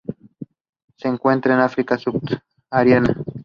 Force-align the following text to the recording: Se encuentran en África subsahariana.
Se 0.95 1.07
encuentran 1.07 1.59
en 1.59 1.63
África 1.65 1.95
subsahariana. 1.95 3.15